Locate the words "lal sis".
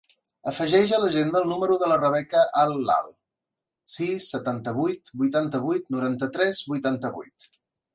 2.89-4.33